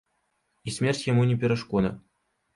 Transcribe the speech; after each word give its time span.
І 0.71 0.73
смерць 0.77 1.03
яму 1.11 1.27
не 1.33 1.37
перашкода. 1.45 1.95